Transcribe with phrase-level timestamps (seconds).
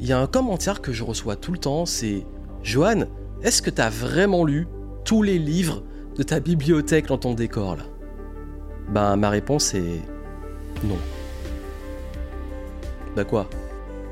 [0.00, 2.24] il y a un commentaire que je reçois tout le temps, c'est
[2.62, 3.04] Johan,
[3.42, 4.66] est-ce que tu as vraiment lu
[5.04, 5.82] tous les livres
[6.16, 7.82] de ta bibliothèque dans ton décor là?
[8.88, 10.00] Ben ma réponse est
[10.84, 10.96] non.
[13.14, 13.48] Bah quoi?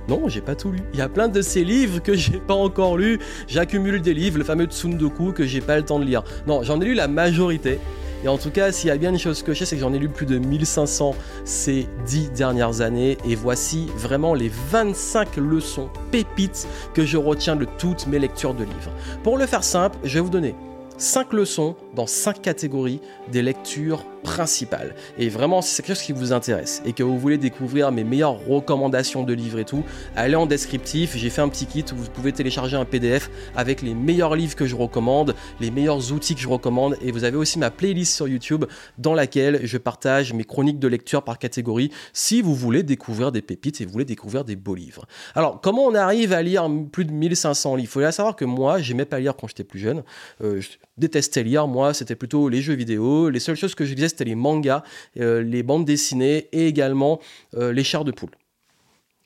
[0.09, 0.81] Non, j'ai pas tout lu.
[0.93, 3.19] Il y a plein de ces livres que j'ai pas encore lus.
[3.47, 6.23] J'accumule des livres, le fameux Tsundoku que j'ai pas le temps de lire.
[6.47, 7.79] Non, j'en ai lu la majorité.
[8.25, 9.83] Et en tout cas, s'il y a bien une chose que je sais, c'est que
[9.83, 11.15] j'en ai lu plus de 1500
[11.45, 13.19] ces 10 dernières années.
[13.25, 18.65] Et voici vraiment les 25 leçons pépites que je retiens de toutes mes lectures de
[18.65, 18.93] livres.
[19.23, 20.55] Pour le faire simple, je vais vous donner
[20.99, 23.01] 5 leçons dans 5 catégories
[23.33, 24.95] des lectures principales.
[25.19, 28.05] Et vraiment, si c'est quelque chose qui vous intéresse et que vous voulez découvrir mes
[28.05, 29.85] meilleures recommandations de livres et tout,
[30.15, 31.17] allez en descriptif.
[31.17, 34.55] J'ai fait un petit kit où vous pouvez télécharger un PDF avec les meilleurs livres
[34.55, 36.97] que je recommande, les meilleurs outils que je recommande.
[37.03, 38.65] Et vous avez aussi ma playlist sur YouTube
[38.99, 43.43] dans laquelle je partage mes chroniques de lecture par catégorie si vous voulez découvrir des
[43.43, 45.07] pépites et vous voulez découvrir des beaux livres.
[45.35, 47.89] Alors, comment on arrive à lire plus de 1500 livres?
[47.89, 50.05] Il faut savoir que moi, j'aimais pas lire quand j'étais plus jeune.
[50.43, 50.61] Euh,
[50.99, 51.67] détestais lire.
[51.67, 53.31] Moi, c'était plutôt les jeux vidéo.
[53.31, 54.83] Les seules choses que je lisais, c'était les mangas,
[55.19, 57.21] euh, les bandes dessinées et également
[57.55, 58.31] euh, les chars de poule.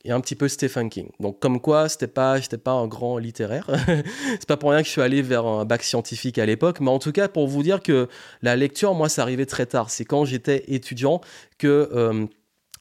[0.04, 1.08] Et un petit peu Stephen King.
[1.20, 3.66] Donc comme quoi, c'était pas, j'étais pas un grand littéraire.
[4.30, 6.90] c'est pas pour rien que je suis allé vers un bac scientifique à l'époque, mais
[6.90, 8.08] en tout cas pour vous dire que
[8.42, 9.90] la lecture, moi, ça arrivait très tard.
[9.90, 11.20] C'est quand j'étais étudiant
[11.58, 12.26] que euh,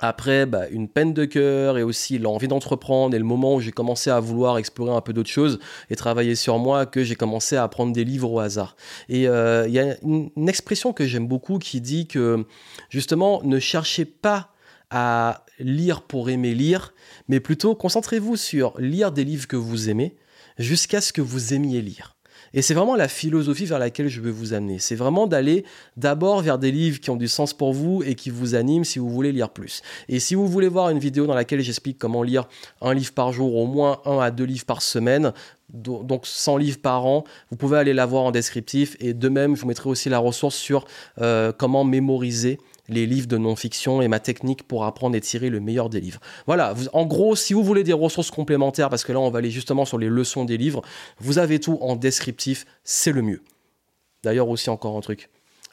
[0.02, 3.72] après, bah, une peine de cœur et aussi l'envie d'entreprendre et le moment où j'ai
[3.72, 5.60] commencé à vouloir explorer un peu d'autres choses
[5.92, 8.76] et travailler sur moi que j'ai commencé à prendre des livres au hasard.
[9.10, 12.46] Et euh, il y a une, une expression que j'aime beaucoup qui dit que
[12.90, 14.50] justement, ne cherchez pas
[14.90, 16.94] à lire pour aimer lire,
[17.28, 20.16] mais plutôt concentrez-vous sur lire des livres que vous aimez
[20.58, 22.16] jusqu'à ce que vous aimiez lire.
[22.54, 24.80] Et c'est vraiment la philosophie vers laquelle je veux vous amener.
[24.80, 25.64] C'est vraiment d'aller
[25.98, 29.00] d'abord vers des livres qui ont du sens pour vous et qui vous animent si
[29.00, 29.82] vous voulez lire plus.
[30.10, 32.48] Et si vous voulez voir une vidéo dans laquelle j'explique comment lire
[32.82, 35.34] un livre par jour, au moins un à deux livres par semaine,
[35.74, 37.24] donc 100 livres par an.
[37.50, 38.98] Vous pouvez aller la voir en descriptif.
[39.00, 40.86] Et de même, je vous mettrai aussi la ressource sur
[41.22, 42.60] euh, comment mémoriser
[42.90, 46.20] les livres de non-fiction et ma technique pour apprendre et tirer le meilleur des livres.
[46.46, 49.52] Voilà, en gros, si vous voulez des ressources complémentaires, parce que là on va aller
[49.52, 50.82] justement sur les leçons des livres,
[51.20, 53.42] vous avez tout en descriptif, c'est le mieux.
[54.24, 55.30] D'ailleurs aussi encore un truc,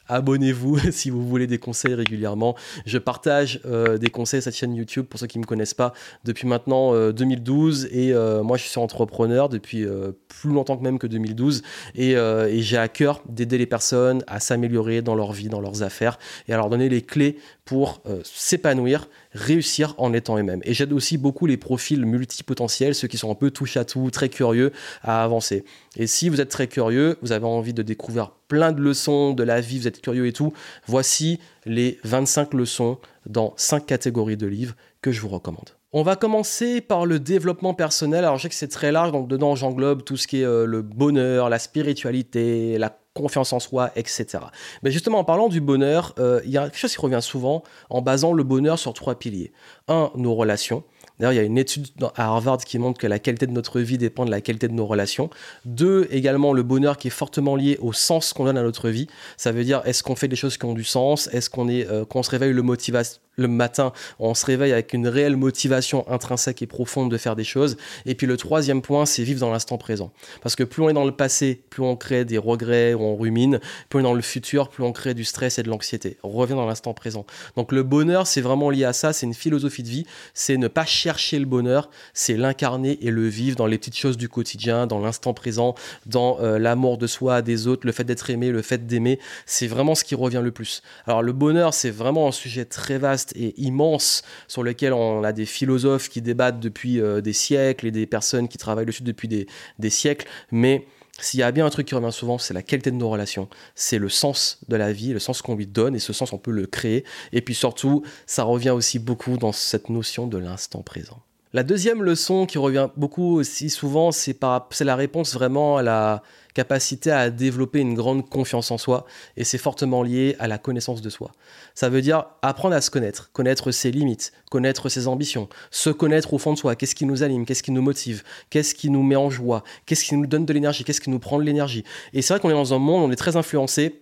[0.09, 2.55] abonnez-vous si vous voulez des conseils régulièrement.
[2.85, 5.73] Je partage euh, des conseils à cette chaîne YouTube pour ceux qui ne me connaissent
[5.73, 5.93] pas
[6.25, 9.85] depuis maintenant 2012 euh, et euh, moi je suis entrepreneur depuis
[10.27, 11.61] plus longtemps que même que 2012
[11.95, 15.83] et, et j'ai à cœur d'aider les personnes à s'améliorer dans leur vie, dans leurs
[15.83, 17.37] affaires et à leur donner les clés
[17.69, 20.61] pour s'épanouir réussir en étant eux-mêmes.
[20.63, 24.09] Et j'aide aussi beaucoup les profils multipotentiels, ceux qui sont un peu touche à tout,
[24.09, 24.71] très curieux,
[25.03, 25.63] à avancer.
[25.95, 29.43] Et si vous êtes très curieux, vous avez envie de découvrir plein de leçons de
[29.43, 30.51] la vie, vous êtes curieux et tout,
[30.87, 32.97] voici les 25 leçons
[33.27, 35.69] dans 5 catégories de livres que je vous recommande.
[35.91, 38.23] On va commencer par le développement personnel.
[38.23, 40.65] Alors je sais que c'est très large, donc dedans j'englobe tout ce qui est euh,
[40.65, 44.39] le bonheur, la spiritualité, la confiance en soi, etc.
[44.83, 47.63] Mais justement, en parlant du bonheur, euh, il y a quelque chose qui revient souvent
[47.89, 49.51] en basant le bonheur sur trois piliers.
[49.87, 50.83] Un, nos relations.
[51.19, 53.81] D'ailleurs, il y a une étude à Harvard qui montre que la qualité de notre
[53.81, 55.29] vie dépend de la qualité de nos relations.
[55.65, 59.07] Deux, également le bonheur qui est fortement lié au sens qu'on donne à notre vie.
[59.35, 61.27] Ça veut dire, est-ce qu'on fait des choses qui ont du sens?
[61.33, 64.93] Est-ce qu'on est, euh, qu'on se réveille le motivation le matin, on se réveille avec
[64.93, 67.77] une réelle motivation intrinsèque et profonde de faire des choses.
[68.05, 70.11] Et puis le troisième point, c'est vivre dans l'instant présent.
[70.41, 73.15] Parce que plus on est dans le passé, plus on crée des regrets ou on
[73.15, 76.17] rumine, plus on est dans le futur, plus on crée du stress et de l'anxiété.
[76.23, 77.25] On revient dans l'instant présent.
[77.55, 80.67] Donc le bonheur, c'est vraiment lié à ça, c'est une philosophie de vie, c'est ne
[80.67, 84.87] pas chercher le bonheur, c'est l'incarner et le vivre dans les petites choses du quotidien,
[84.87, 88.61] dans l'instant présent, dans euh, l'amour de soi, des autres, le fait d'être aimé, le
[88.61, 90.81] fait d'aimer, c'est vraiment ce qui revient le plus.
[91.07, 95.31] Alors le bonheur, c'est vraiment un sujet très vaste et immense sur lequel on a
[95.31, 99.27] des philosophes qui débattent depuis euh, des siècles et des personnes qui travaillent dessus depuis
[99.27, 99.47] des,
[99.79, 100.27] des siècles.
[100.51, 100.85] Mais
[101.21, 103.49] s'il y a bien un truc qui revient souvent, c'est la qualité de nos relations.
[103.75, 106.37] C'est le sens de la vie, le sens qu'on lui donne, et ce sens, on
[106.37, 107.03] peut le créer.
[107.33, 111.21] Et puis surtout, ça revient aussi beaucoup dans cette notion de l'instant présent.
[111.51, 116.21] La deuxième leçon qui revient beaucoup aussi souvent, c'est la réponse vraiment à la
[116.59, 119.05] capacité à développer une grande confiance en soi,
[119.37, 121.31] et c'est fortement lié à la connaissance de soi.
[121.73, 126.33] Ça veut dire apprendre à se connaître, connaître ses limites, connaître ses ambitions, se connaître
[126.33, 129.03] au fond de soi, qu'est-ce qui nous anime, qu'est-ce qui nous motive, qu'est-ce qui nous
[129.03, 131.85] met en joie, qu'est-ce qui nous donne de l'énergie, qu'est-ce qui nous prend de l'énergie.
[132.11, 134.01] Et c'est vrai qu'on est dans un monde, on est très influencé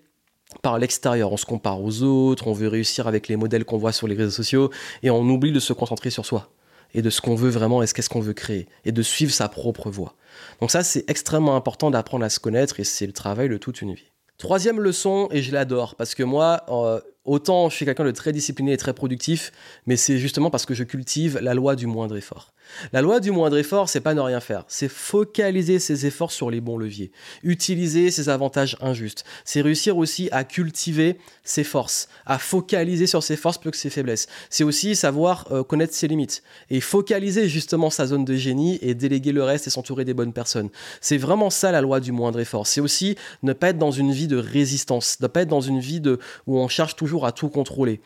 [0.64, 1.32] par l'extérieur.
[1.32, 4.16] On se compare aux autres, on veut réussir avec les modèles qu'on voit sur les
[4.16, 4.72] réseaux sociaux,
[5.04, 6.50] et on oublie de se concentrer sur soi
[6.94, 9.32] et de ce qu'on veut vraiment et ce qu'est-ce qu'on veut créer et de suivre
[9.32, 10.16] sa propre voie.
[10.62, 13.82] Donc ça, c'est extrêmement important d'apprendre à se connaître et c'est le travail de toute
[13.82, 14.12] une vie.
[14.38, 18.32] Troisième leçon, et je l'adore, parce que moi, euh, autant je suis quelqu'un de très
[18.32, 19.52] discipliné et très productif,
[19.86, 22.54] mais c'est justement parce que je cultive la loi du moindre effort.
[22.92, 26.52] La loi du moindre effort, c'est pas ne rien faire, c'est focaliser ses efforts sur
[26.52, 27.12] les bons leviers,
[27.44, 33.38] utiliser ses avantages injustes, c'est réussir aussi à cultiver ses forces, à focaliser sur ses
[33.38, 34.28] forces plus que ses faiblesses.
[34.50, 38.94] C'est aussi savoir euh, connaître ses limites et focaliser justement sa zone de génie et
[38.94, 40.70] déléguer le reste et s'entourer des bonnes personnes.
[41.02, 42.68] C'est vraiment ça la loi du moindre effort.
[42.68, 45.80] C'est aussi ne pas être dans une vie de résistance, ne pas être dans une
[45.80, 46.02] vie
[46.46, 48.02] où on cherche toujours à tout contrôler.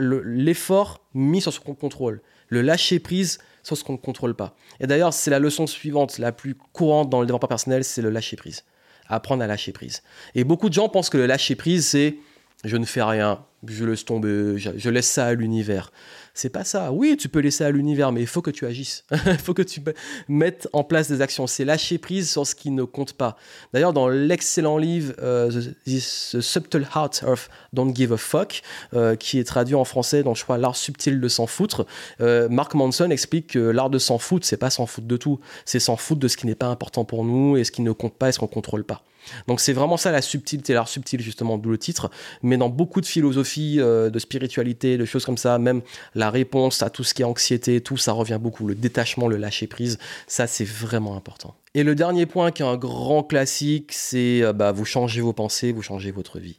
[0.00, 4.54] L'effort mis sur ce qu'on contrôle, le lâcher prise sur ce qu'on ne contrôle pas.
[4.80, 8.10] Et d'ailleurs, c'est la leçon suivante, la plus courante dans le développement personnel, c'est le
[8.10, 8.64] lâcher prise.
[9.08, 10.02] Apprendre à lâcher prise.
[10.34, 12.16] Et beaucoup de gens pensent que le lâcher prise, c'est
[12.64, 15.92] je ne fais rien, je laisse tomber, je laisse ça à l'univers.
[16.36, 16.92] C'est pas ça.
[16.92, 19.04] Oui, tu peux laisser à l'univers, mais il faut que tu agisses.
[19.26, 19.80] Il faut que tu
[20.28, 21.46] mettes en place des actions.
[21.46, 23.38] C'est lâcher prise sur ce qui ne compte pas.
[23.72, 25.50] D'ailleurs, dans l'excellent livre euh,
[25.86, 28.60] The, Subtle Heart of Don't Give a Fuck,
[28.92, 31.86] euh, qui est traduit en français dans, je crois, L'art subtil de s'en foutre,
[32.20, 35.40] euh, Mark Manson explique que l'art de s'en foutre, c'est pas s'en foutre de tout.
[35.64, 37.92] C'est s'en foutre de ce qui n'est pas important pour nous et ce qui ne
[37.92, 39.02] compte pas et ce qu'on contrôle pas.
[39.46, 42.10] Donc c'est vraiment ça la subtilité, l'art subtil justement, d'où le titre.
[42.42, 45.82] Mais dans beaucoup de philosophies, euh, de spiritualité, de choses comme ça, même
[46.14, 48.66] la réponse à tout ce qui est anxiété, tout ça revient beaucoup.
[48.66, 51.54] Le détachement, le lâcher prise, ça c'est vraiment important.
[51.74, 55.32] Et le dernier point qui est un grand classique, c'est euh, bah, vous changez vos
[55.32, 56.58] pensées, vous changez votre vie.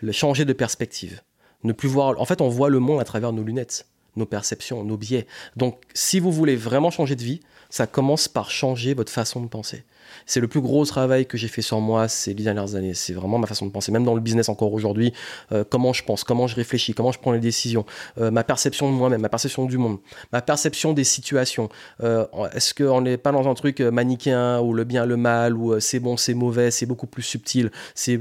[0.00, 1.20] Le changer de perspective.
[1.64, 2.20] Ne plus voir.
[2.20, 3.86] En fait, on voit le monde à travers nos lunettes,
[4.16, 5.26] nos perceptions, nos biais.
[5.56, 7.40] Donc, si vous voulez vraiment changer de vie,
[7.74, 9.82] ça commence par changer votre façon de penser.
[10.26, 12.94] C'est le plus gros travail que j'ai fait sur moi ces dernières années.
[12.94, 15.12] C'est vraiment ma façon de penser, même dans le business encore aujourd'hui.
[15.50, 17.84] Euh, comment je pense, comment je réfléchis, comment je prends les décisions,
[18.18, 19.98] euh, ma perception de moi-même, ma perception du monde,
[20.32, 21.68] ma perception des situations.
[22.00, 25.80] Euh, est-ce qu'on n'est pas dans un truc manichéen ou le bien, le mal, ou
[25.80, 27.72] c'est bon, c'est mauvais, c'est beaucoup plus subtil.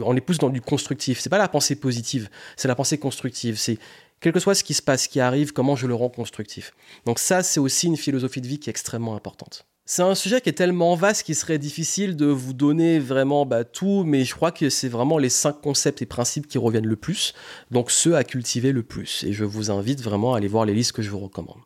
[0.03, 1.19] On est plus dans du constructif.
[1.19, 3.59] C'est pas la pensée positive, c'est la pensée constructive.
[3.59, 3.77] C'est
[4.23, 6.73] quel que soit ce qui se passe, ce qui arrive, comment je le rends constructif.
[7.05, 9.65] Donc ça, c'est aussi une philosophie de vie qui est extrêmement importante.
[9.85, 13.65] C'est un sujet qui est tellement vaste qu'il serait difficile de vous donner vraiment bah,
[13.65, 16.95] tout, mais je crois que c'est vraiment les cinq concepts et principes qui reviennent le
[16.95, 17.33] plus,
[17.69, 19.25] donc ceux à cultiver le plus.
[19.25, 21.59] Et je vous invite vraiment à aller voir les listes que je vous recommande.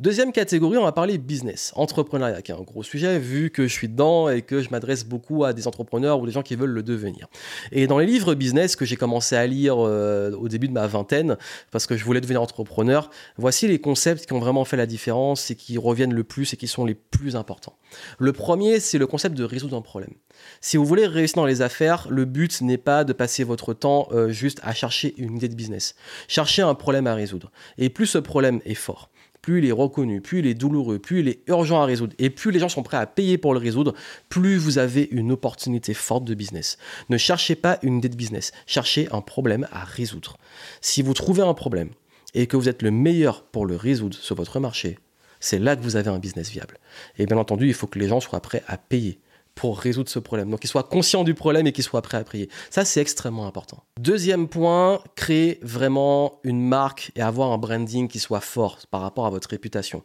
[0.00, 3.72] Deuxième catégorie, on va parler business, entrepreneuriat, qui est un gros sujet vu que je
[3.74, 6.70] suis dedans et que je m'adresse beaucoup à des entrepreneurs ou des gens qui veulent
[6.70, 7.28] le devenir.
[7.70, 10.86] Et dans les livres business que j'ai commencé à lire euh, au début de ma
[10.86, 11.36] vingtaine,
[11.70, 15.50] parce que je voulais devenir entrepreneur, voici les concepts qui ont vraiment fait la différence
[15.50, 17.76] et qui reviennent le plus et qui sont les plus importants.
[18.18, 20.14] Le premier, c'est le concept de résoudre un problème.
[20.62, 24.08] Si vous voulez réussir dans les affaires, le but n'est pas de passer votre temps
[24.12, 25.94] euh, juste à chercher une idée de business.
[26.26, 27.52] Cherchez un problème à résoudre.
[27.76, 29.10] Et plus ce problème est fort,
[29.42, 32.30] plus il est reconnu, plus il est douloureux, plus il est urgent à résoudre, et
[32.30, 33.94] plus les gens sont prêts à payer pour le résoudre,
[34.28, 36.78] plus vous avez une opportunité forte de business.
[37.08, 40.36] Ne cherchez pas une idée de business, cherchez un problème à résoudre.
[40.80, 41.90] Si vous trouvez un problème
[42.34, 44.98] et que vous êtes le meilleur pour le résoudre sur votre marché,
[45.40, 46.78] c'est là que vous avez un business viable.
[47.18, 49.18] Et bien entendu, il faut que les gens soient prêts à payer
[49.60, 50.48] pour résoudre ce problème.
[50.48, 52.48] Donc, qu'ils soient conscients du problème et qu'ils soient prêts à prier.
[52.70, 53.84] Ça, c'est extrêmement important.
[54.00, 59.26] Deuxième point, créer vraiment une marque et avoir un branding qui soit fort par rapport
[59.26, 60.02] à votre réputation.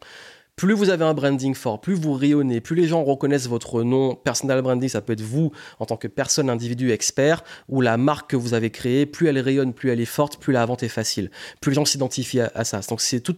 [0.56, 4.14] Plus vous avez un branding fort, plus vous rayonnez, plus les gens reconnaissent votre nom,
[4.14, 8.30] personal branding, ça peut être vous en tant que personne, individu, expert, ou la marque
[8.30, 10.88] que vous avez créée, plus elle rayonne, plus elle est forte, plus la vente est
[10.88, 11.30] facile,
[11.60, 12.80] plus les gens s'identifient à, ça.
[12.88, 13.36] Donc c'est tout,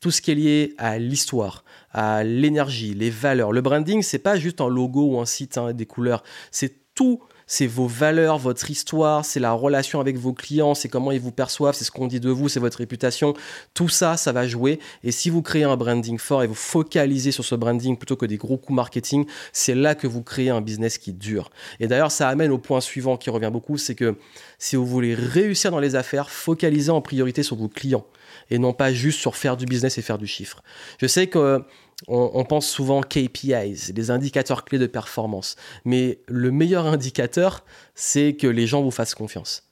[0.00, 3.52] tout ce qui est lié à l'histoire, à l'énergie, les valeurs.
[3.52, 7.22] Le branding, c'est pas juste un logo ou un site, hein, des couleurs, c'est tout
[7.46, 11.30] c'est vos valeurs, votre histoire, c'est la relation avec vos clients, c'est comment ils vous
[11.30, 13.34] perçoivent, c'est ce qu'on dit de vous, c'est votre réputation.
[13.72, 14.80] Tout ça, ça va jouer.
[15.04, 18.26] Et si vous créez un branding fort et vous focalisez sur ce branding plutôt que
[18.26, 21.50] des gros coups marketing, c'est là que vous créez un business qui dure.
[21.78, 24.16] Et d'ailleurs, ça amène au point suivant qui revient beaucoup, c'est que
[24.58, 28.06] si vous voulez réussir dans les affaires, focalisez en priorité sur vos clients
[28.50, 30.62] et non pas juste sur faire du business et faire du chiffre.
[31.00, 31.62] Je sais que
[32.08, 35.56] on, pense souvent KPIs, des indicateurs clés de performance.
[35.84, 39.62] Mais le meilleur indicateur, c'est que les gens vous fassent confiance.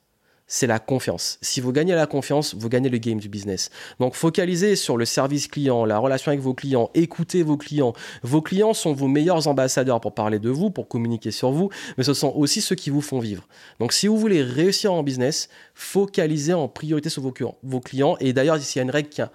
[0.47, 1.39] C'est la confiance.
[1.41, 3.71] Si vous gagnez la confiance, vous gagnez le game du business.
[3.99, 7.95] Donc focalisez sur le service client, la relation avec vos clients, écoutez vos clients.
[8.23, 12.05] Vos clients sont vos meilleurs ambassadeurs pour parler de vous, pour communiquer sur vous, mais
[12.05, 13.49] ce sont aussi ceux qui vous font vivre.
[13.81, 18.17] Donc si vous voulez réussir en business, focalisez en priorité sur vos, clients.
[18.21, 19.27] Et d'ailleurs, il y a une règle qui est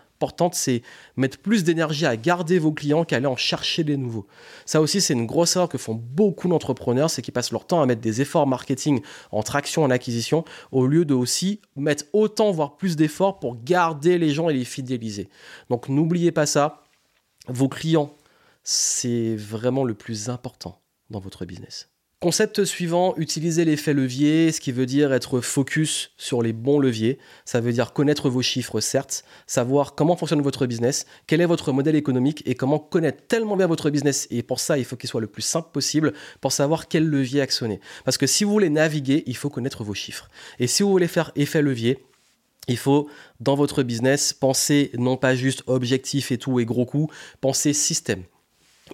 [0.51, 0.81] c'est
[1.15, 4.27] mettre plus d'énergie à garder vos clients qu'à aller en chercher des nouveaux.
[4.65, 7.81] Ça aussi, c'est une grosse erreur que font beaucoup d'entrepreneurs, c'est qu'ils passent leur temps
[7.81, 12.51] à mettre des efforts marketing en traction, en acquisition, au lieu de aussi mettre autant,
[12.51, 15.29] voire plus d'efforts pour garder les gens et les fidéliser.
[15.69, 16.83] Donc n'oubliez pas ça,
[17.47, 18.13] vos clients,
[18.63, 21.89] c'est vraiment le plus important dans votre business.
[22.21, 27.17] Concept suivant, utiliser l'effet levier, ce qui veut dire être focus sur les bons leviers.
[27.45, 31.71] Ça veut dire connaître vos chiffres, certes, savoir comment fonctionne votre business, quel est votre
[31.71, 34.27] modèle économique et comment connaître tellement bien votre business.
[34.31, 36.11] Et pour ça, il faut qu'il soit le plus simple possible
[36.41, 37.79] pour savoir quel levier actionner.
[38.03, 40.27] Parce que si vous voulez naviguer, il faut connaître vos chiffres.
[40.59, 42.03] Et si vous voulez faire effet levier,
[42.67, 43.07] il faut,
[43.39, 47.09] dans votre business, penser non pas juste objectif et tout et gros coûts,
[47.39, 48.25] penser système.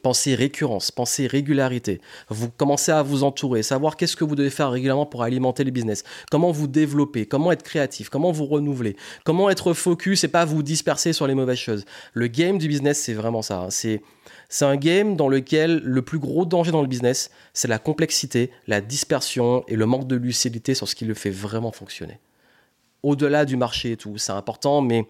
[0.06, 2.00] Pensez récurrence, pensez régularité.
[2.30, 5.72] Vous commencez à vous entourer, savoir qu'est-ce que vous devez faire régulièrement pour alimenter le
[5.72, 6.04] business.
[6.30, 10.62] Comment vous développer, comment être créatif, comment vous renouveler, comment être focus et pas vous
[10.62, 11.86] disperser sur les mauvaises choses.
[12.14, 13.62] Le game du business, c'est vraiment ça.
[13.62, 13.70] Hein.
[13.72, 14.04] C'est
[14.48, 18.52] c'est un game dans lequel le plus gros danger dans le business, c'est la complexité,
[18.68, 22.20] la dispersion et le manque de lucidité sur ce qui le fait vraiment fonctionner.
[23.02, 25.08] Au-delà du marché et tout, c'est important, mais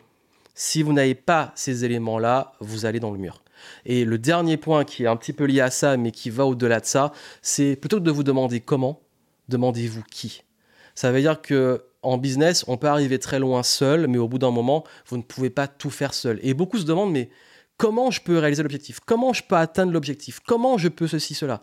[0.53, 3.41] si vous n'avez pas ces éléments-là, vous allez dans le mur.
[3.85, 6.45] Et le dernier point qui est un petit peu lié à ça, mais qui va
[6.45, 9.01] au-delà de ça, c'est plutôt que de vous demander comment,
[9.49, 10.43] demandez-vous qui.
[10.95, 14.37] Ça veut dire que en business, on peut arriver très loin seul, mais au bout
[14.37, 16.39] d'un moment, vous ne pouvez pas tout faire seul.
[16.43, 17.29] Et beaucoup se demandent, mais
[17.77, 18.99] comment je peux réaliser l'objectif?
[19.05, 20.39] Comment je peux atteindre l'objectif?
[20.45, 21.61] Comment je peux ceci, cela?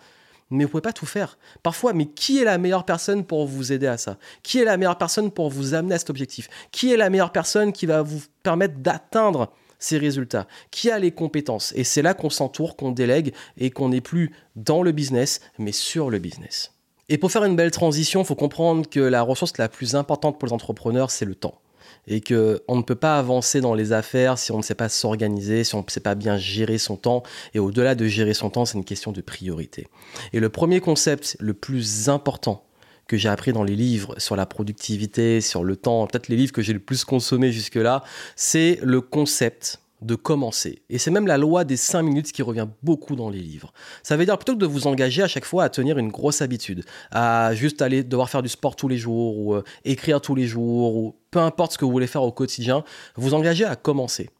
[0.50, 1.38] Mais vous pouvez pas tout faire.
[1.62, 4.18] Parfois, mais qui est la meilleure personne pour vous aider à ça?
[4.42, 6.50] Qui est la meilleure personne pour vous amener à cet objectif?
[6.72, 11.10] Qui est la meilleure personne qui va vous permettre d'atteindre ces résultats, qui a les
[11.10, 11.72] compétences?
[11.76, 15.72] Et c'est là qu'on s'entoure, qu'on délègue et qu'on n'est plus dans le business, mais
[15.72, 16.72] sur le business.
[17.08, 20.38] Et pour faire une belle transition, il faut comprendre que la ressource la plus importante
[20.38, 21.60] pour les entrepreneurs, c'est le temps.
[22.06, 25.62] Et qu'on ne peut pas avancer dans les affaires si on ne sait pas s'organiser,
[25.62, 27.22] si on ne sait pas bien gérer son temps.
[27.54, 29.88] Et au-delà de gérer son temps, c'est une question de priorité.
[30.32, 32.64] Et le premier concept, le plus important
[33.06, 36.52] que j'ai appris dans les livres sur la productivité, sur le temps, peut-être les livres
[36.52, 38.02] que j'ai le plus consommés jusque-là,
[38.36, 40.82] c'est le concept de commencer.
[40.90, 43.72] Et c'est même la loi des 5 minutes qui revient beaucoup dans les livres.
[44.02, 46.42] Ça veut dire plutôt que de vous engager à chaque fois à tenir une grosse
[46.42, 50.34] habitude, à juste aller devoir faire du sport tous les jours ou euh, écrire tous
[50.34, 52.84] les jours ou peu importe ce que vous voulez faire au quotidien,
[53.16, 54.30] vous engagez à commencer.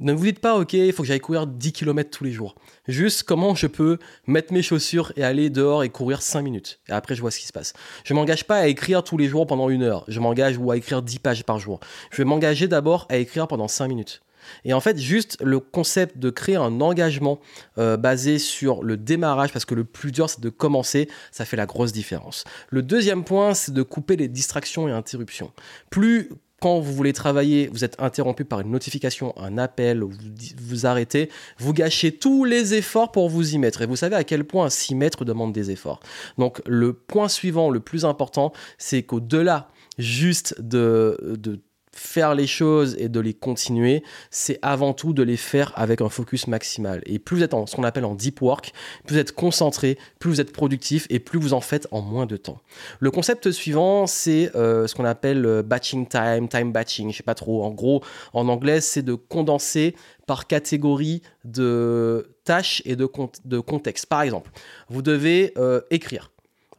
[0.00, 2.54] Ne vous dites pas, ok, il faut que j'aille courir 10 km tous les jours.
[2.88, 6.80] Juste comment je peux mettre mes chaussures et aller dehors et courir 5 minutes.
[6.88, 7.74] Et après, je vois ce qui se passe.
[8.04, 10.04] Je ne m'engage pas à écrire tous les jours pendant une heure.
[10.08, 11.78] Je m'engage ou à écrire 10 pages par jour.
[12.10, 14.22] Je vais m'engager d'abord à écrire pendant 5 minutes.
[14.64, 17.38] Et en fait, juste le concept de créer un engagement
[17.78, 21.56] euh, basé sur le démarrage, parce que le plus dur, c'est de commencer, ça fait
[21.56, 22.44] la grosse différence.
[22.70, 25.52] Le deuxième point, c'est de couper les distractions et interruptions.
[25.90, 26.30] Plus
[26.62, 30.12] quand vous voulez travailler, vous êtes interrompu par une notification, un appel, vous
[30.60, 31.28] vous arrêtez,
[31.58, 33.82] vous gâchez tous les efforts pour vous y mettre.
[33.82, 35.98] Et vous savez à quel point s'y mettre demande des efforts.
[36.38, 41.58] Donc le point suivant, le plus important, c'est qu'au-delà juste de, de
[41.94, 46.08] faire les choses et de les continuer, c'est avant tout de les faire avec un
[46.08, 47.02] focus maximal.
[47.06, 48.72] Et plus vous êtes en ce qu'on appelle en deep work,
[49.04, 52.26] plus vous êtes concentré, plus vous êtes productif et plus vous en faites en moins
[52.26, 52.58] de temps.
[53.00, 57.22] Le concept suivant, c'est euh, ce qu'on appelle euh, batching time, time batching, je sais
[57.22, 57.62] pas trop.
[57.62, 59.94] En gros, en anglais, c'est de condenser
[60.26, 63.08] par catégorie de tâches et de,
[63.44, 64.06] de contexte.
[64.06, 64.50] Par exemple,
[64.88, 66.30] vous devez euh, écrire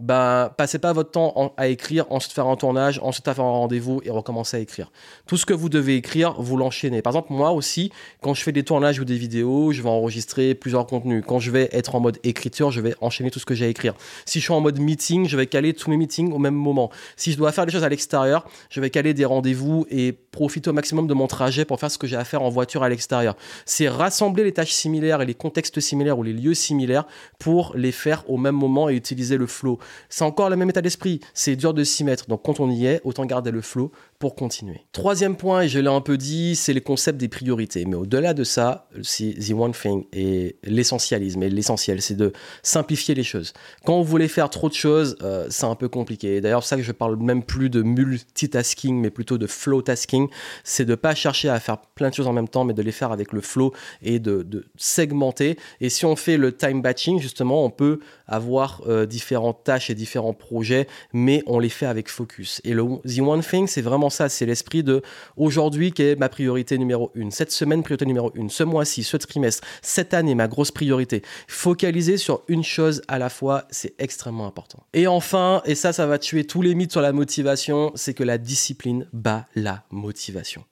[0.03, 3.51] ben, passez pas votre temps à écrire, ensuite faire un tournage, ensuite à faire un
[3.51, 4.91] rendez-vous et recommencer à écrire.
[5.27, 7.01] Tout ce que vous devez écrire, vous l'enchaînez.
[7.01, 7.89] Par exemple, moi aussi,
[8.22, 11.24] quand je fais des tournages ou des vidéos, je vais enregistrer plusieurs contenus.
[11.25, 13.69] Quand je vais être en mode écriture, je vais enchaîner tout ce que j'ai à
[13.69, 13.93] écrire.
[14.25, 16.91] Si je suis en mode meeting, je vais caler tous mes meetings au même moment.
[17.15, 20.69] Si je dois faire des choses à l'extérieur, je vais caler des rendez-vous et profiter
[20.69, 22.89] au maximum de mon trajet pour faire ce que j'ai à faire en voiture à
[22.89, 23.38] l'extérieur.
[23.65, 27.05] C'est rassembler les tâches similaires et les contextes similaires ou les lieux similaires
[27.39, 30.81] pour les faire au même moment et utiliser le flow c'est encore le même état
[30.81, 31.19] d'esprit.
[31.33, 32.27] C'est dur de s'y mettre.
[32.27, 33.91] Donc quand on y est, autant garder le flow
[34.24, 34.80] pour continuer.
[34.94, 37.84] Troisième point, et je l'ai un peu dit, c'est le concept des priorités.
[37.84, 41.44] Mais au-delà de ça, c'est the one thing et l'essentialisme.
[41.44, 43.51] Et l'essentiel, c'est de simplifier les choses.
[43.84, 46.39] Quand vous voulez faire trop de choses, euh, c'est un peu compliqué.
[46.39, 50.30] D'ailleurs, ça que je parle même plus de multitasking, mais plutôt de flow tasking.
[50.63, 52.94] C'est de pas chercher à faire plein de choses en même temps, mais de les
[52.94, 55.58] faire avec le flow et de, segmenter.
[55.82, 59.96] Et si on fait le time batching, justement, on peut avoir euh, différentes tâches et
[59.96, 62.62] différents projets, mais on les fait avec focus.
[62.63, 65.01] Et le The One Thing, c'est vraiment ça, c'est l'esprit de
[65.36, 68.50] aujourd'hui, quelle est ma priorité numéro une Cette semaine, priorité numéro une.
[68.50, 71.24] Ce mois-ci, ce trimestre, cette année, ma grosse priorité.
[71.48, 74.86] Focaliser sur une chose à la fois, c'est extrêmement important.
[74.93, 78.24] Et enfin, et ça, ça va tuer tous les mythes sur la motivation, c'est que
[78.24, 80.63] la discipline bat la motivation.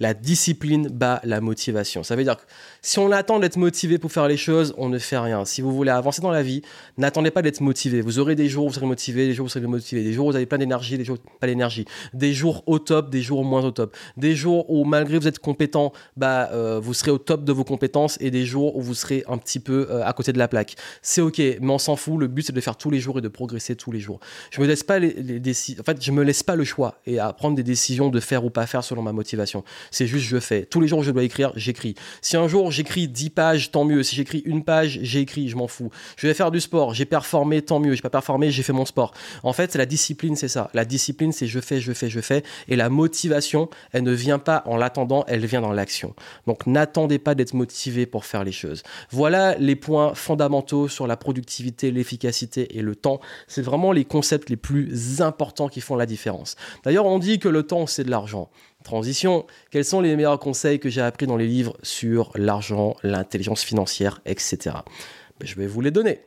[0.00, 2.02] La discipline bat la motivation.
[2.02, 2.42] Ça veut dire que
[2.82, 5.44] si on attend d'être motivé pour faire les choses, on ne fait rien.
[5.44, 6.62] Si vous voulez avancer dans la vie,
[6.96, 8.00] n'attendez pas d'être motivé.
[8.00, 10.12] Vous aurez des jours où vous serez motivé, des jours où vous serez motivé, des
[10.12, 13.10] jours où vous avez plein d'énergie, des jours où pas d'énergie, des jours au top,
[13.10, 16.94] des jours moins au top, des jours où malgré vous êtes compétent, bah, euh, vous
[16.94, 19.88] serez au top de vos compétences et des jours où vous serez un petit peu
[19.90, 20.74] euh, à côté de la plaque.
[21.02, 22.18] C'est ok, mais on s'en fout.
[22.18, 24.20] Le but c'est de faire tous les jours et de progresser tous les jours.
[24.50, 25.12] Je me laisse pas les,
[25.78, 28.44] En fait, je me laisse pas le choix et à prendre des décisions de faire
[28.44, 29.64] ou pas faire selon ma motivation.
[29.90, 30.64] C'est juste je fais.
[30.64, 31.94] Tous les jours je dois écrire, j'écris.
[32.20, 34.02] Si un jour j'écris 10 pages, tant mieux.
[34.02, 35.90] Si j'écris une page, j'ai écrit, je m'en fous.
[36.16, 37.94] Je vais faire du sport, j'ai performé, tant mieux.
[37.94, 39.12] J'ai pas performé, j'ai fait mon sport.
[39.42, 40.70] En fait, la discipline, c'est ça.
[40.74, 42.42] La discipline, c'est je fais, je fais, je fais.
[42.68, 46.14] Et la motivation, elle ne vient pas en l'attendant, elle vient dans l'action.
[46.46, 48.82] Donc n'attendez pas d'être motivé pour faire les choses.
[49.10, 53.20] Voilà les points fondamentaux sur la productivité, l'efficacité et le temps.
[53.46, 56.56] C'est vraiment les concepts les plus importants qui font la différence.
[56.84, 58.50] D'ailleurs, on dit que le temps, c'est de l'argent.
[58.88, 63.62] Transition, quels sont les meilleurs conseils que j'ai appris dans les livres sur l'argent, l'intelligence
[63.62, 64.76] financière, etc.
[65.38, 66.20] Ben, je vais vous les donner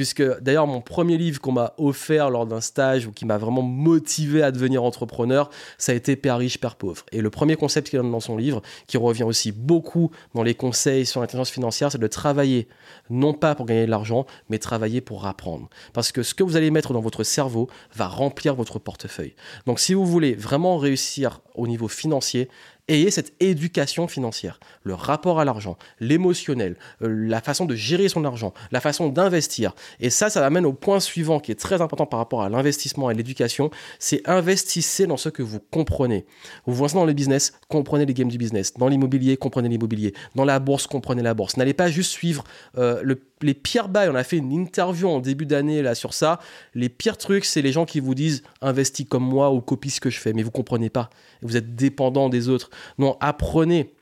[0.00, 3.60] puisque d'ailleurs mon premier livre qu'on m'a offert lors d'un stage ou qui m'a vraiment
[3.60, 7.04] motivé à devenir entrepreneur, ça a été Père riche, Père pauvre.
[7.12, 10.54] Et le premier concept qu'il donne dans son livre, qui revient aussi beaucoup dans les
[10.54, 12.66] conseils sur l'intelligence financière, c'est de travailler
[13.10, 15.68] non pas pour gagner de l'argent, mais travailler pour apprendre.
[15.92, 19.34] Parce que ce que vous allez mettre dans votre cerveau va remplir votre portefeuille.
[19.66, 22.48] Donc si vous voulez vraiment réussir au niveau financier,
[22.90, 28.24] ayez cette éducation financière, le rapport à l'argent, l'émotionnel, euh, la façon de gérer son
[28.24, 29.74] argent, la façon d'investir.
[30.00, 33.10] Et ça, ça amène au point suivant qui est très important par rapport à l'investissement
[33.10, 36.26] et l'éducation, c'est investissez dans ce que vous comprenez.
[36.66, 38.74] Vous vous lancez dans le business, comprenez les games du business.
[38.74, 40.14] Dans l'immobilier, comprenez l'immobilier.
[40.34, 41.56] Dans la bourse, comprenez la bourse.
[41.56, 42.44] N'allez pas juste suivre
[42.76, 46.14] euh, le les pires bails, on a fait une interview en début d'année là sur
[46.14, 46.40] ça.
[46.74, 50.00] Les pires trucs, c'est les gens qui vous disent investis comme moi ou copie ce
[50.00, 51.10] que je fais, mais vous comprenez pas.
[51.42, 52.70] Vous êtes dépendant des autres.
[52.98, 53.94] Non, apprenez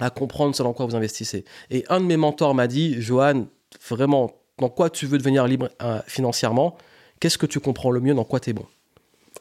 [0.00, 1.44] à comprendre selon quoi vous investissez.
[1.70, 3.46] Et un de mes mentors m'a dit, Johan,
[3.88, 6.76] vraiment, dans quoi tu veux devenir libre euh, financièrement?
[7.20, 8.66] Qu'est-ce que tu comprends le mieux Dans quoi tu es bon?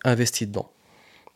[0.03, 0.69] Investis dedans.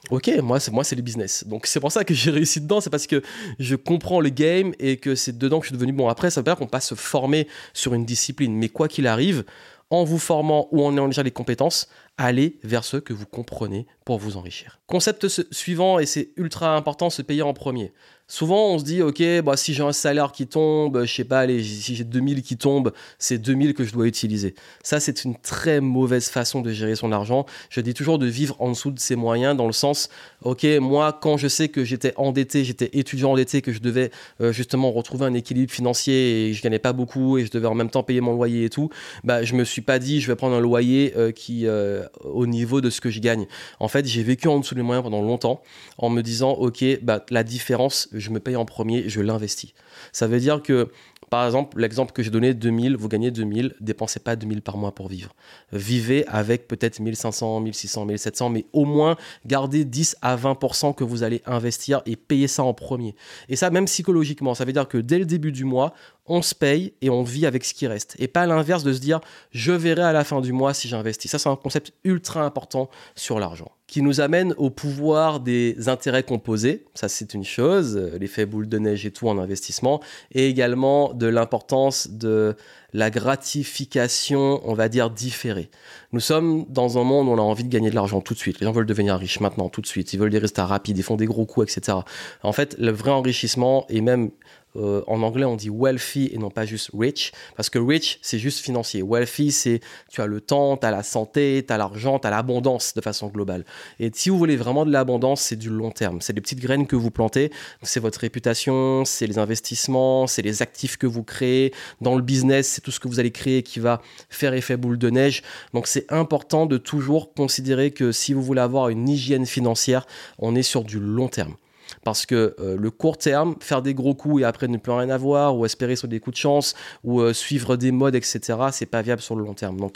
[0.10, 1.46] Ok, moi c'est moi c'est le business.
[1.48, 3.22] Donc c'est pour ça que j'ai réussi dedans, c'est parce que
[3.58, 6.10] je comprends le game et que c'est dedans que je suis devenu bon.
[6.10, 9.08] Après ça veut pas dire qu'on passe se former sur une discipline, mais quoi qu'il
[9.08, 9.46] arrive,
[9.94, 13.86] en vous formant ou en ayant déjà les compétences, allez vers ce que vous comprenez
[14.06, 14.80] pour vous enrichir.
[14.88, 17.94] Concept suivant, et c'est ultra important, se payer en premier.
[18.28, 21.46] Souvent, on se dit, ok, bah, si j'ai un salaire qui tombe, je sais pas,
[21.46, 24.56] si j'ai 2000 qui tombent, c'est 2000 que je dois utiliser.
[24.82, 27.46] Ça, c'est une très mauvaise façon de gérer son argent.
[27.70, 30.10] Je dis toujours de vivre en dessous de ses moyens, dans le sens,
[30.42, 34.10] ok, moi, quand je sais que j'étais endetté, j'étais étudiant endetté, que je devais
[34.40, 37.76] euh, justement retrouver un équilibre financier et je gagnais pas beaucoup et je devais en
[37.76, 38.90] même temps payer mon loyer et tout,
[39.26, 42.48] bah, je me suis pas dit, je vais prendre un loyer euh, qui, euh, au
[42.48, 43.48] niveau de ce que je gagne.
[43.82, 45.62] En fait, j'ai vécu en dessous des moyens pendant longtemps
[45.98, 49.74] en me disant, ok, bah, la différence, je me paye en premier, je l'investis.
[50.12, 50.90] Ça veut dire que
[51.34, 54.94] par exemple, l'exemple que j'ai donné, 2000, vous gagnez 2000, dépensez pas 2000 par mois
[54.94, 55.34] pour vivre.
[55.72, 61.24] Vivez avec peut-être 1500, 1600, 1700, mais au moins gardez 10 à 20% que vous
[61.24, 63.16] allez investir et payer ça en premier.
[63.50, 65.96] Et ça, même psychologiquement, ça veut dire que dès le début du mois,
[66.28, 68.16] on se paye et on vit avec ce qui reste.
[68.20, 71.32] Et pas l'inverse de se dire je verrai à la fin du mois si j'investis.
[71.32, 76.24] Ça, c'est un concept ultra important sur l'argent qui nous amène au pouvoir des intérêts
[76.24, 76.84] composés.
[76.96, 80.02] Ça, c'est une chose, l'effet boule de neige et tout en investissement.
[80.32, 82.56] Et également de l'importance de
[82.94, 85.70] la gratification, on va dire, différée.
[86.12, 88.40] Nous sommes dans un monde où on a envie de gagner de l'argent tout de
[88.40, 88.60] suite.
[88.60, 90.12] Les gens veulent devenir riches maintenant, tout de suite.
[90.12, 92.00] Ils veulent des résultats rapides, ils font des gros coups, etc.
[92.42, 94.32] En fait, le vrai enrichissement, et même
[94.76, 98.40] euh, en anglais, on dit wealthy et non pas juste rich, parce que rich, c'est
[98.40, 99.02] juste financier.
[99.04, 102.32] Wealthy, c'est tu as le temps, tu as la santé, tu as l'argent, tu as
[102.32, 103.66] l'abondance de façon globale.
[104.00, 106.22] Et si vous voulez vraiment de l'abondance, c'est du long terme.
[106.22, 107.52] C'est des petites graines que vous plantez.
[107.84, 111.74] C'est votre réputation, c'est les investissements, c'est les actifs que vous créez.
[112.02, 114.98] Dans le business, c'est tout ce que vous allez créer qui va faire effet boule
[114.98, 115.44] de neige.
[115.74, 120.06] Donc c'est important de toujours considérer que si vous voulez avoir une hygiène financière,
[120.40, 121.56] on est sur du long terme.
[122.04, 125.10] Parce que euh, le court terme, faire des gros coups et après ne plus rien
[125.10, 128.40] avoir, ou espérer sur des coups de chance, ou euh, suivre des modes, etc.,
[128.72, 129.78] c'est pas viable sur le long terme.
[129.78, 129.96] Donc,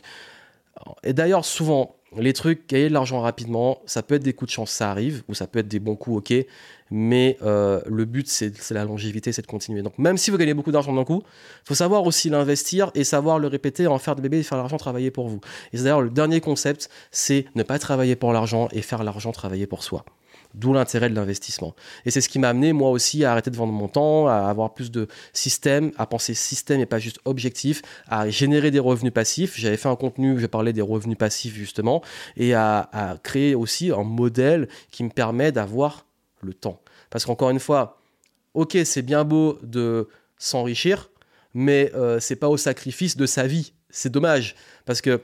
[1.04, 4.54] et d'ailleurs, souvent, les trucs, gagner de l'argent rapidement, ça peut être des coups de
[4.54, 6.46] chance, ça arrive, ou ça peut être des bons coups, ok,
[6.90, 9.82] mais euh, le but, c'est la longévité, c'est de continuer.
[9.82, 13.04] Donc, même si vous gagnez beaucoup d'argent d'un coup, il faut savoir aussi l'investir et
[13.04, 15.42] savoir le répéter, en faire de bébé et faire l'argent travailler pour vous.
[15.74, 19.68] Et d'ailleurs, le dernier concept, c'est ne pas travailler pour l'argent et faire l'argent travailler
[19.68, 20.06] pour soi.
[20.58, 21.76] D'où l'intérêt de l'investissement.
[22.04, 24.38] Et c'est ce qui m'a amené, moi aussi, à arrêter de vendre mon temps, à
[24.50, 29.14] avoir plus de système, à penser système et pas juste objectif, à générer des revenus
[29.14, 29.56] passifs.
[29.56, 32.02] J'avais fait un contenu où je parlais des revenus passifs, justement,
[32.38, 32.90] et à,
[33.22, 36.08] créer aussi un modèle qui me permet d'avoir
[36.42, 36.82] le temps.
[37.12, 38.02] Parce qu'encore une fois,
[38.56, 40.08] ok, c'est bien beau de
[40.40, 41.12] s'enrichir,
[41.54, 43.74] mais euh, c'est pas au sacrifice de sa vie.
[43.92, 45.22] C'est dommage, parce que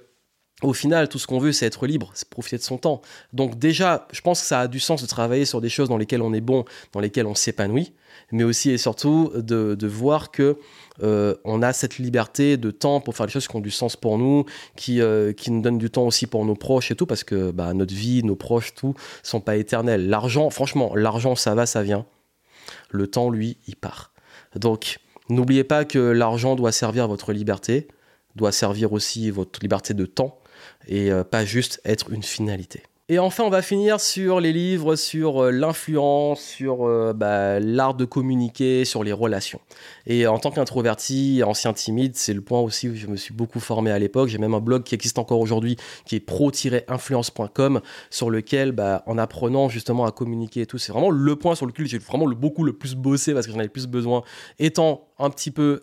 [0.63, 3.01] au final, tout ce qu'on veut, c'est être libre, c'est profiter de son temps.
[3.33, 5.97] Donc déjà, je pense que ça a du sens de travailler sur des choses dans
[5.97, 7.93] lesquelles on est bon, dans lesquelles on s'épanouit,
[8.31, 10.57] mais aussi et surtout de, voir que
[11.01, 13.95] euh, on a cette liberté de temps pour faire des choses qui ont du sens
[13.95, 14.45] pour nous,
[14.75, 17.51] qui, euh, qui nous donnent du temps aussi pour nos proches et tout, parce que
[17.51, 20.07] bah, notre vie, nos proches, tout, sont pas éternels.
[20.07, 22.05] L'argent, franchement, l'argent, ça va, ça vient.
[22.89, 24.13] Le temps, lui, il part.
[24.55, 24.99] Donc,
[25.29, 27.87] n'oubliez pas que l'argent doit servir votre liberté,
[28.35, 30.39] doit servir aussi votre liberté de temps
[30.87, 32.83] et euh, pas juste être une finalité.
[33.09, 37.95] Et enfin, on va finir sur les livres, sur euh, l'influence, sur euh, bah, l'art
[37.95, 39.59] de communiquer, sur les relations.
[40.07, 43.59] Et en tant qu'introverti, ancien timide, c'est le point aussi où je me suis beaucoup
[43.59, 44.29] formé à l'époque.
[44.29, 49.17] J'ai même un blog qui existe encore aujourd'hui, qui est pro-influence.com, sur lequel, bah, en
[49.17, 52.63] apprenant justement à communiquer et tout, c'est vraiment le point sur lequel j'ai vraiment beaucoup
[52.63, 54.23] le plus bossé parce que j'en avais le plus besoin,
[54.59, 55.81] étant un petit peu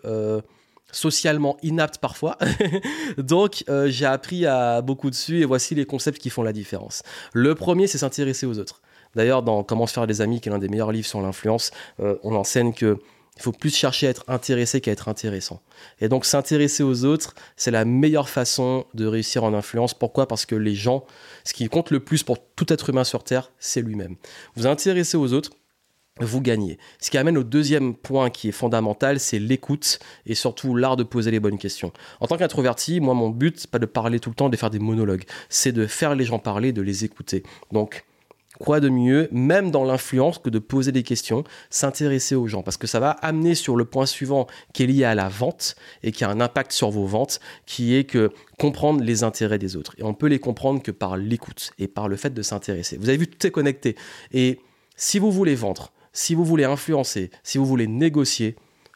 [0.91, 2.37] socialement inapte parfois.
[3.17, 7.03] Donc euh, j'ai appris à beaucoup dessus et voici les concepts qui font la différence.
[7.33, 8.81] Le premier, c'est s'intéresser aux autres.
[9.15, 11.71] D'ailleurs, dans Comment se faire des amis, qui est l'un des meilleurs livres sur l'influence,
[11.99, 12.97] euh, on enseigne que
[13.37, 15.61] il faut plus chercher à être intéressé qu'à être intéressant.
[15.99, 19.93] Et donc s'intéresser aux autres, c'est la meilleure façon de réussir en influence.
[19.93, 20.27] Pourquoi?
[20.27, 21.05] Parce que les gens,
[21.43, 24.15] ce qui compte le plus pour tout être humain sur Terre, c'est lui-même.
[24.55, 25.51] Vous intéressez aux autres,
[26.19, 26.77] vous gagnez.
[26.99, 31.03] Ce qui amène au deuxième point qui est fondamental, c'est l'écoute et surtout l'art de
[31.03, 31.91] poser les bonnes questions.
[32.19, 34.69] En tant qu'introverti, moi mon but, c'est pas de parler tout le temps, de faire
[34.69, 37.43] des monologues, c'est de faire les gens parler, de les écouter.
[37.71, 38.05] Donc
[38.59, 42.77] quoi de mieux, même dans l'influence, que de poser des questions, s'intéresser aux gens, parce
[42.77, 46.11] que ça va amener sur le point suivant qui est lié à la vente et
[46.11, 49.95] qui a un impact sur vos ventes, qui est que comprendre les intérêts des autres.
[49.97, 52.97] Et on peut les comprendre que par l'écoute et par le fait de s'intéresser.
[52.97, 53.95] Vous avez vu, tout est connecté.
[54.31, 54.59] Et
[54.95, 58.55] si vous voulez vendre, si vous voulez influencer, si vous voulez négocier,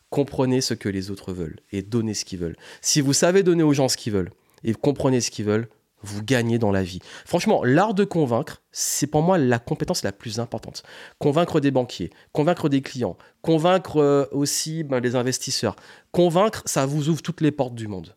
[0.10, 2.58] comprenez ce que les autres veulent et donnez ce qu'ils veulent.
[2.82, 4.32] Si vous savez donner aux gens ce qu'ils veulent
[4.64, 5.68] et comprenez ce qu'ils veulent,
[6.02, 7.00] vous gagnez dans la vie.
[7.26, 10.84] Franchement, l'art de convaincre, c'est pour moi la compétence la plus importante.
[11.20, 15.76] Convaincre des banquiers, convaincre des clients, convaincre euh, aussi ben, des investisseurs.
[16.12, 18.16] Convaincre, ça vous ouvre toutes les portes du monde.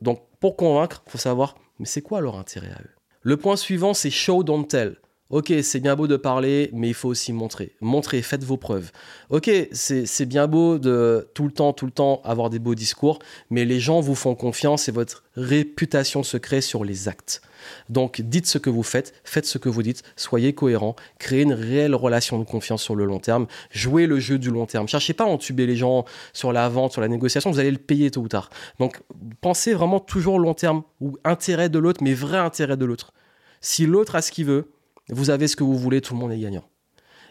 [0.00, 2.90] Donc pour convaincre, faut savoir, mais c'est quoi leur intérêt à eux?
[3.22, 4.96] Le point suivant, c'est show, don't tell.
[5.28, 7.72] Ok, c'est bien beau de parler, mais il faut aussi montrer.
[7.80, 8.92] Montrez, faites vos preuves.
[9.28, 13.18] Ok, c'est bien beau de tout le temps, tout le temps avoir des beaux discours,
[13.50, 17.42] mais les gens vous font confiance et votre réputation se crée sur les actes.
[17.88, 21.54] Donc dites ce que vous faites, faites ce que vous dites, soyez cohérent, créez une
[21.54, 24.86] réelle relation de confiance sur le long terme, jouez le jeu du long terme.
[24.86, 27.78] Cherchez pas à entuber les gens sur la vente, sur la négociation, vous allez le
[27.78, 28.48] payer tôt ou tard.
[28.78, 29.00] Donc
[29.40, 33.12] pensez vraiment toujours long terme ou intérêt de l'autre, mais vrai intérêt de l'autre.
[33.60, 34.70] Si l'autre a ce qu'il veut,
[35.10, 36.64] vous avez ce que vous voulez, tout le monde est gagnant.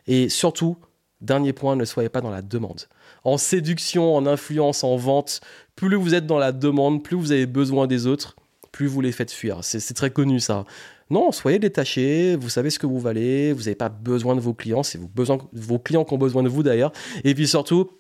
[0.08, 0.78] Et surtout,
[1.22, 2.82] dernier point, ne soyez pas dans la demande.
[3.24, 5.42] En séduction, en influence, en vente,
[5.76, 8.36] plus vous êtes dans la demande, plus vous avez besoin des autres,
[8.72, 9.60] plus vous les faites fuir.
[9.62, 10.66] C'est très connu ça.
[11.10, 14.54] Non, soyez détachés, vous savez ce que vous valez, vous n'avez pas besoin de vos
[14.54, 15.10] clients, c'est vos,
[15.54, 16.92] vos clients qui ont besoin de vous d'ailleurs.
[17.24, 17.92] Et puis surtout,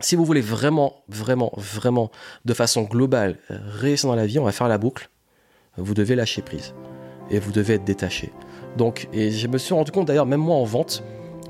[0.00, 2.10] si vous voulez vraiment, vraiment, vraiment,
[2.44, 5.10] de façon globale, réussir dans la vie, on va faire la boucle,
[5.76, 6.74] vous devez lâcher prise.
[7.30, 8.32] Et vous devez être détaché.
[8.76, 11.02] Donc, et je me suis rendu compte d'ailleurs, même moi en vente,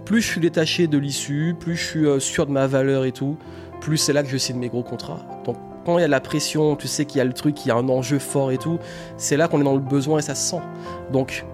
[0.04, 3.12] plus je suis détaché de l'issue, plus je suis euh, sûr de ma valeur et
[3.12, 3.36] tout,
[3.80, 5.20] plus c'est là que je signe mes gros contrats.
[5.44, 7.68] Donc, quand il y a la pression, tu sais qu'il y a le truc, qu'il
[7.68, 8.78] y a un enjeu fort et tout,
[9.16, 10.62] c'est là qu'on est dans le besoin et ça se sent.
[11.12, 11.44] Donc,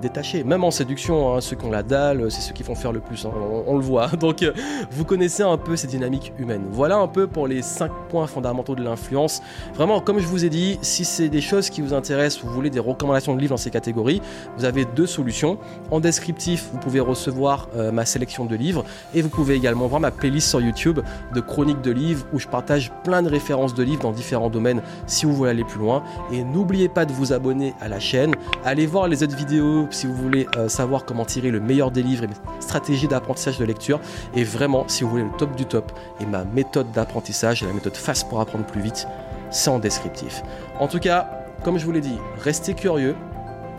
[0.00, 0.44] détaché.
[0.44, 3.00] Même en séduction, hein, ceux qui ont la dalle, c'est ceux qui font faire le
[3.00, 3.24] plus.
[3.24, 3.30] Hein,
[3.66, 4.08] on, le voit.
[4.20, 4.52] Donc, euh,
[4.90, 6.64] vous connaissez un peu ces dynamiques humaines.
[6.70, 9.42] Voilà un peu pour les 5 points fondamentaux de l'influence.
[9.74, 12.70] Vraiment, comme je vous ai dit, si c'est des choses qui vous intéressent, vous voulez
[12.70, 14.20] des recommandations de livres dans ces catégories,
[14.56, 15.58] vous avez deux solutions.
[15.90, 18.84] En descriptif, vous pouvez recevoir euh, ma sélection de livres
[19.14, 21.00] et vous pouvez également voir ma playlist sur YouTube
[21.34, 24.82] de chroniques de livres où je partage plein de références de livres dans différents domaines
[25.06, 26.02] si vous voulez aller plus loin.
[26.32, 28.34] Et n'oubliez pas de vous abonner à la chaîne.
[28.64, 32.02] Allez voir les autres vidéos si vous voulez euh, savoir comment tirer le meilleur des
[32.02, 34.00] livres et mes stratégies d'apprentissage de lecture.
[34.34, 37.72] Et vraiment, si vous voulez le top du top et ma méthode d'apprentissage et la
[37.72, 39.06] méthode FAST pour apprendre plus vite,
[39.50, 40.42] c'est en descriptif.
[40.78, 41.30] En tout cas,
[41.64, 43.14] comme je vous l'ai dit, restez curieux,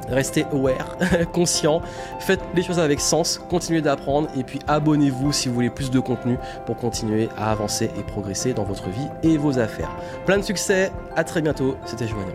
[0.10, 0.98] restez aware,
[1.34, 1.82] conscient,
[2.20, 6.00] faites les choses avec sens, continuez d'apprendre et puis abonnez-vous si vous voulez plus de
[6.00, 9.92] contenu pour continuer à avancer et progresser dans votre vie et vos affaires.
[10.26, 12.32] Plein de succès, à très bientôt, c'était Joanne